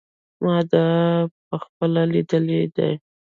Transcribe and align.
ما 0.43 0.57
دا 0.71 0.85
په 1.49 1.55
خپله 1.63 2.01
لیدلی 2.13 2.61
دی. 2.75 2.91